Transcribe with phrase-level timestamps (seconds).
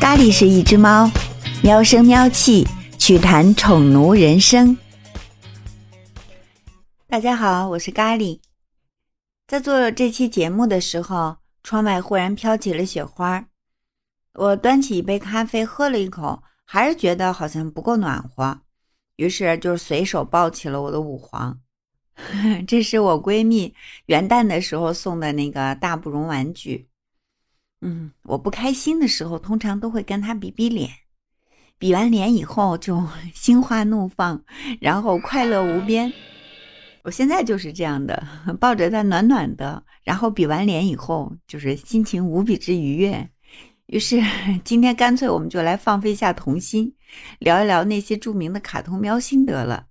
[0.00, 1.08] 咖喱是一只猫，
[1.62, 2.66] 喵声喵气，
[2.98, 4.76] 趣谈宠奴人生。
[7.06, 8.40] 大家好，我是咖喱。
[9.46, 13.46] 在做这期节目的时候，窗外忽然飘起了雪花。
[14.34, 18.62] 我端起一杯咖啡喝了一口，还是觉得好像不够暖和，
[19.14, 21.60] 于是就随手抱起了我的五黄。
[22.66, 23.72] 这是我闺蜜
[24.06, 26.89] 元旦的时候送的那个大不绒玩具。
[27.82, 30.90] 嗯，我不开心的时候，通常都会跟他比比脸，
[31.78, 33.02] 比完脸以后就
[33.34, 34.42] 心花怒放，
[34.80, 36.12] 然后快乐无边。
[37.02, 38.22] 我现在就是这样的，
[38.60, 43.30] 抱着它暖暖的，然后比完脸以后，就是心情无比之愉悦。
[43.86, 44.22] 于是
[44.62, 46.94] 今天干脆我们就来放飞一下童心，
[47.38, 49.86] 聊一聊那些著名的卡通喵心得了。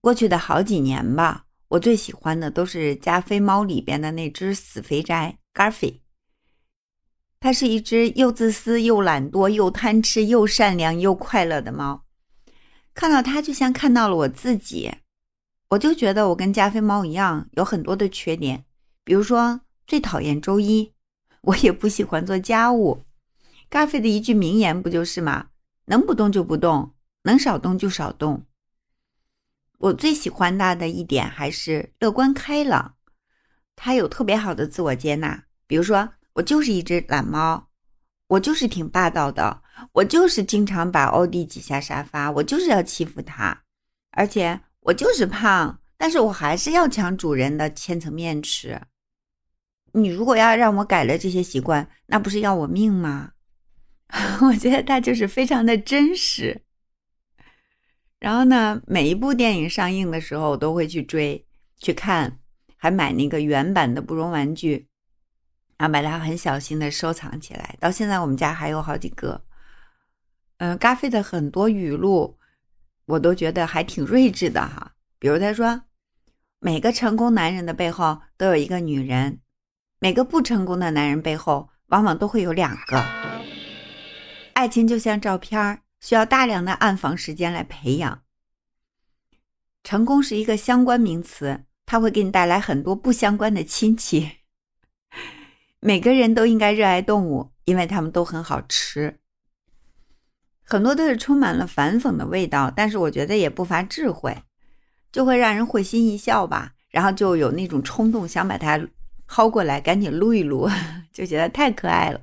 [0.00, 6.00] 过去的好几年吧，我最喜欢的都是加菲猫里边的那只死肥宅 Garfi。
[7.44, 12.06] 它是一只又自私又懒惰又贪吃又善良又快乐的猫。
[12.94, 14.90] 看到它就像看到了我自己，
[15.68, 18.64] 我就觉得我跟加菲猫一样有很多的缺点，
[19.04, 20.94] 比如说最讨厌周一，
[21.42, 23.04] 我也不喜欢做家务。
[23.68, 25.48] 咖啡的一句名言不就是吗？
[25.84, 28.46] 能不动就不动，能少动就少动。
[29.76, 32.94] 我最喜欢他的一点还是乐观开朗，
[33.76, 35.44] 他有特别好的自我接纳。
[35.66, 37.68] 比如说，我就是一只懒猫，
[38.28, 43.62] 我就是挺霸道的，我就是经常把欧弟挤下沙发，我就是要欺负他，
[44.10, 48.80] 而且我就是胖，但是我还是要抢主人的千层面吃。
[49.92, 53.30] 你如果要让我改了这些习惯，那不是要我命吗？
[54.42, 56.62] 我觉得他就是非常的真实。
[58.18, 61.46] 然后呢，每一部电影上映的时候，我都会去追
[61.78, 62.40] 去看，
[62.76, 64.88] 还买那个原版的不绒玩具，
[65.76, 67.76] 然后把它很小心的收藏起来。
[67.80, 69.44] 到现在我们家还有好几个。
[70.58, 72.38] 嗯，咖菲的很多语录，
[73.06, 74.92] 我都觉得还挺睿智的哈。
[75.18, 75.82] 比如他说
[76.60, 79.40] ：“每个成功男人的背后都有一个女人，
[79.98, 83.04] 每个不成功的男人背后往往都会有两个。
[84.54, 88.24] 爱情就像照片。”需要大量的暗访时间来培养。
[89.82, 94.30] 成功是一个相关名词，它会给你带来很多不相关的亲戚。
[95.86, 99.18] 每个人都应该热爱动物，因为它们都很好吃。
[100.62, 104.34] 很多都是充满了反讽的味道，但是我觉得也不乏智慧，
[105.12, 106.72] 就会让人会心一笑吧。
[106.88, 108.80] 然后就有那种冲动，想把它
[109.28, 110.66] 薅过来，赶紧撸一撸，
[111.12, 112.22] 就觉得太可爱了。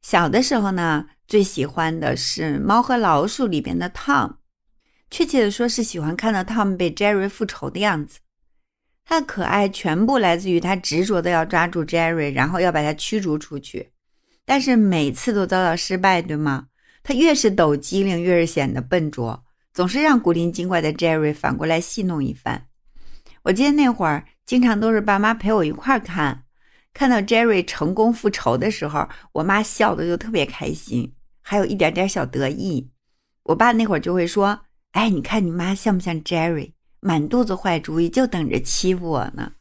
[0.00, 1.06] 小的时候呢。
[1.26, 4.34] 最喜欢的是《猫和老鼠》里边的 Tom，
[5.10, 8.18] 确切的说是喜欢看到 Tom 被 Jerry 复仇的样子。
[9.04, 13.90] 他的可爱全部来自于他执着的要抓住 Jerry，然后要把他驱逐出去，
[14.44, 16.68] 但是每次都遭到失败，对吗？
[17.02, 22.66] 他越是抖机灵，越是显得笨拙，总是让古灵精怪的 Jerry 反过来戏弄一番。
[23.42, 26.44] 我记得那会儿经常都是爸妈陪我一块儿看。
[26.94, 31.12] 看到 Jerry 成功复仇的时候，我妈笑的就特别开心，
[31.42, 32.88] 还有一点点小得意。
[33.42, 34.60] 我爸那会儿就会说
[34.92, 36.72] ：“哎，你看你妈像不像 Jerry？
[37.04, 39.52] 满肚子坏主意，就等着欺负我呢。”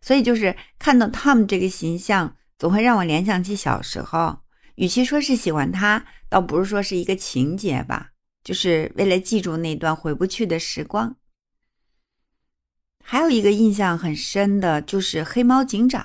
[0.00, 4.38] 所以就是看到 Tom 这个形象，总会让我联想起小时候。
[4.76, 8.10] 与其说是喜欢他，倒不是说是一个情节吧，
[8.44, 11.16] 就是为了记住那段回不去的时光。
[13.02, 16.02] 还有一个印象很深的就是《黑猫警长》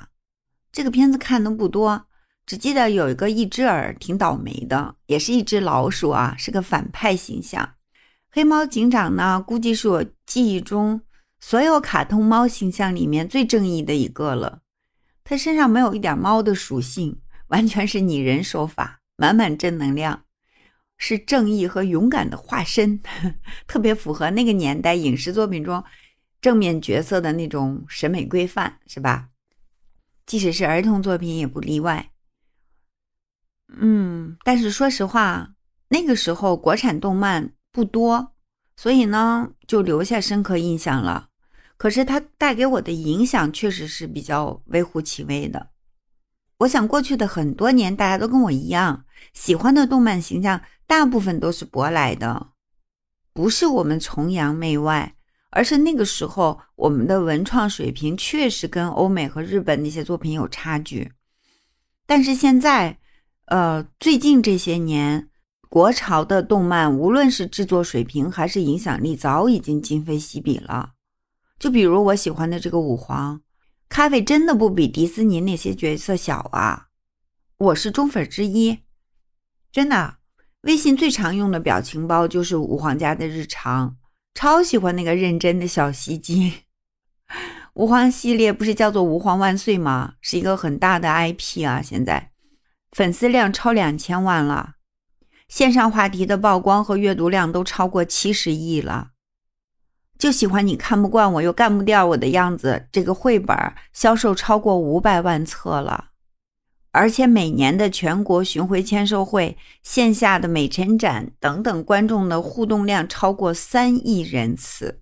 [0.72, 2.07] 这个片子看的不多，
[2.45, 7.75] 只记得有一个一只耳挺倒霉的，也是一只老鼠啊，是个反派形象。
[8.33, 11.01] 黑猫警长呢，估计是我记忆中
[11.41, 14.61] 所有卡通猫形象里面最正义的一个了。
[15.25, 20.23] 他身上没有一点猫的属性，完全是拟人手法，满满正能量，
[20.97, 23.01] 是正义和勇敢的化身，
[23.67, 25.83] 特别符合那个年代影视作品中。
[26.39, 29.27] 正面角色的那种审美规范是吧？
[30.25, 32.11] 即使是儿童作品也不例外。
[33.67, 35.53] 嗯，但是说实话，
[35.89, 38.34] 那个时候国产动漫不多，
[38.76, 41.29] 所以呢就留下深刻印象了。
[41.78, 45.70] 可是它带给我的影响确实是比较微乎其微的。
[46.59, 52.50] 我想过去的很多年，大家都跟我一样，喜欢的动漫形象大部分都是舶来的，
[53.34, 55.16] 不是我们崇洋媚外。
[55.53, 61.12] 而是那个时候，我们的文创水平确实跟欧美和日本那些作品有差距。
[62.06, 63.00] 但是现在，
[63.47, 65.28] 呃，最近这些年，
[65.72, 70.91] 国潮的动漫，无论是制作水平还是影响力，早已经今非昔比了。
[71.58, 73.38] 就比如我喜欢的这个《五皇》，
[73.88, 76.88] 咖啡真的不比迪士尼那些角色小啊！
[77.58, 78.79] 我是忠粉之一，
[79.72, 80.16] 真的。
[80.64, 83.96] 微信最常用的表情包就是吾皇家的日常，
[84.34, 86.64] 超喜欢那个认真的小袭击。
[87.76, 90.16] 吾皇系列不是叫做吾皇万岁吗？
[90.20, 92.32] 是一个很大的 IP 啊，现在
[92.91, 94.76] 粉丝量超两千万了，
[95.51, 99.09] 线上话题的曝光和阅读量都超过七十亿了。
[100.17, 103.57] 就喜欢你看不惯我又干不掉我的样子，这个绘本
[103.91, 106.11] 销售超过五百万册了。
[106.93, 115.01] 而且每年的全国巡回签售会、线下的美陈展等等，观众的互动量超过三亿人次。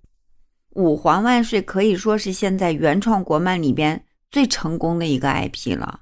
[0.70, 6.00] 五皇万岁可以说是现在原创国漫里边最成功的一个 IP 了，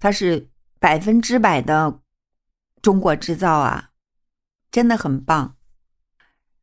[0.00, 0.48] 它是
[0.80, 2.00] 百分之百的
[2.80, 3.90] 中国制造啊，
[4.70, 5.56] 真的很棒。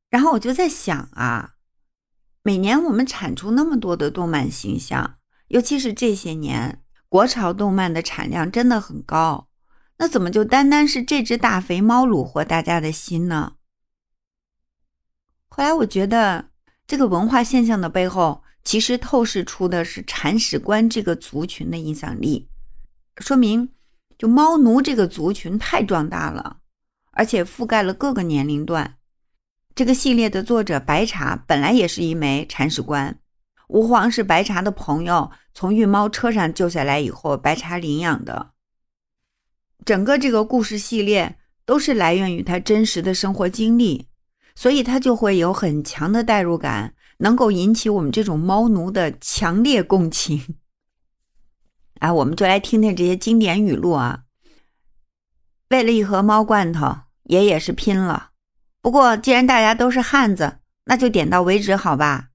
[0.10, 1.56] 然后我就在想啊，
[2.44, 5.18] 每年我们产出那么多的动漫形象，
[5.50, 6.82] 尤其是这些年。
[7.08, 9.48] 国潮动漫的产量真的很高，
[10.00, 13.56] 那怎么就单单是这只大肥猫虏获大家的心呢？
[15.48, 16.50] 后来我觉得，
[16.86, 22.50] 这个文化现象的背后，其实透视出的是铲屎官这个族群的影响力，
[23.18, 23.70] 说明
[24.18, 26.58] 就猫奴这个族群太壮大了，
[27.12, 28.98] 而且覆盖了各个年龄段。
[29.74, 33.20] 这个系列的作者白茶本来也是一枚铲屎官。
[33.68, 38.52] 吾皇是白茶的朋友，从运猫车上救下来以后，白茶领养的。
[39.84, 44.08] 整个这个故事系列都是来源于他真实的生活经历，
[44.56, 50.56] 所以他就会有很强的代入感，能够引起我们这种猫奴的强烈共情。
[52.00, 54.24] 哎，我们就来听听这些经典语录啊！
[55.70, 58.32] 为了一盒猫罐头，爷爷是拼了。
[58.82, 62.30] 不过既然大家都是汉子，那就点到为止，好吧？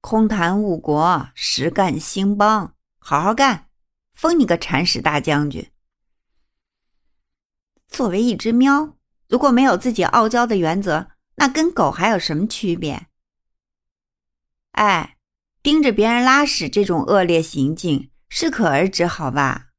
[0.00, 3.68] 空谈误国，实干兴邦，好好干，
[4.14, 5.70] 封你个铲屎大将军。
[7.88, 8.96] 作为一只喵，
[9.28, 13.06] 如果没有自己傲娇的原则，那跟狗还有什么区别？
[14.72, 15.15] 哎，
[15.66, 19.70] 盯着别人拉屎这种恶劣行径，适可而止，好吧？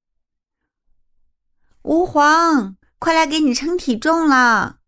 [1.84, 4.80] 吾皇，快来给你称体重了。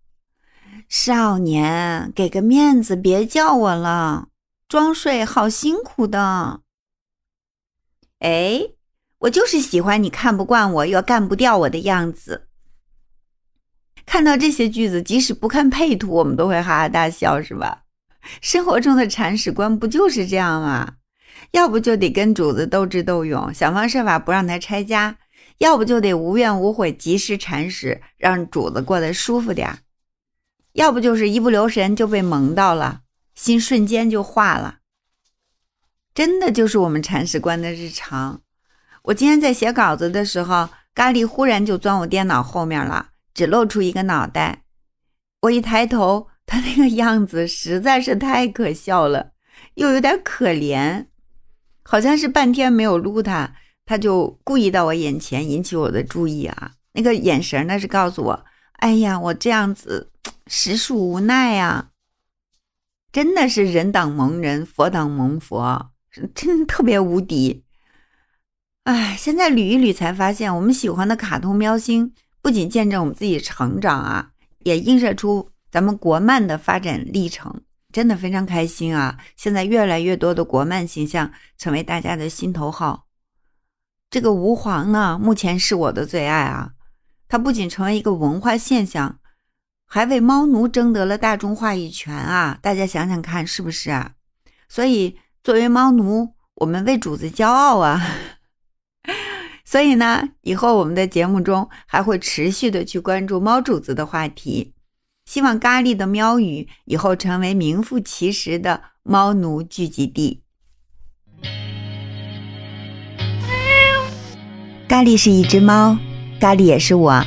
[0.90, 4.28] 少年，给个面子，别叫我了。
[4.68, 6.63] 装睡好辛苦的，
[8.19, 8.60] 哎，
[9.19, 12.50] 我就是喜欢你看不惯我又干不掉我的样子。
[14.06, 17.86] 看到这些句子，即使不看配图，我们都会哈哈大笑，是吧？
[18.42, 20.95] 生活中的铲屎官不就是这样吗？
[21.51, 25.16] 要不就得跟主子斗智斗勇，想方设法不让他拆家；
[25.57, 29.77] 要不就得无怨无悔，及时铲屎，让主子过得舒服点儿；
[30.74, 33.01] 要不就是一不留神就被萌到了。
[33.36, 34.80] 心瞬间就化了，
[36.13, 38.42] 真的就是我们铲屎官的日常。
[39.04, 44.63] 我今天在写稿子的时候，咖喱忽然就钻我电脑后面了，只露出一个脑袋。
[45.44, 49.34] 我一抬头，他那个样子实在是太可笑了，
[49.75, 51.06] 又有点可怜，
[51.84, 53.54] 好像是半天没有撸他，
[53.86, 56.72] 他就故意到我眼前引起我的注意啊。
[56.94, 58.46] 那个眼神那是告诉我，
[58.80, 60.12] 哎呀，我这样子
[60.48, 61.92] 实属无奈呀。
[63.12, 65.92] 真的是人挡蒙人，佛挡蒙佛，
[66.34, 67.63] 真特别无敌。
[68.86, 74.32] 哎，现在捋一捋才发现，我们喜欢的卡通喵星不仅见证我们自己成长啊，
[74.63, 77.61] 也映射出咱们国漫的发展历程，
[77.91, 79.17] 真的非常开心啊！
[79.35, 83.07] 现在越来越多的国漫形象成为大家的心头好。
[84.09, 86.71] 这个吾皇呢，目前是我的最爱啊！
[87.27, 89.19] 它不仅成为一个文化现象。
[89.91, 92.59] 还为猫奴争得了大众话语权啊！
[92.61, 94.11] 大家想想看，是不是啊？
[94.67, 97.99] 所以作为猫奴，我们为主子骄傲啊！
[99.65, 104.75] 所以呢，以后我们的节目中还会持续的去关注猫主子的话题，
[105.29, 110.41] 希望咖喱的喵语以后成为名副其实的猫奴聚集地。
[114.88, 115.95] 咖喱是一只猫，
[116.39, 117.24] 咖喱也是我，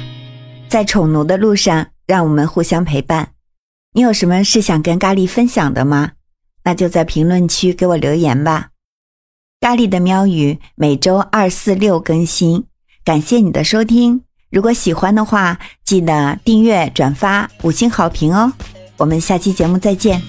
[0.68, 1.90] 在宠奴的路上。
[2.04, 3.34] 让我们互相陪伴。
[3.92, 6.10] 你有什么是想跟咖喱分享的吗？
[6.64, 8.70] 那就在评论区给我留言吧。
[9.60, 12.64] 咖喱的喵语每周二、四、六更新。
[13.04, 14.24] 感谢你的收听。
[14.52, 18.52] 如果喜欢的话，记得订阅、转发、五星好评哦。
[18.98, 20.20] 我们下期节目再见。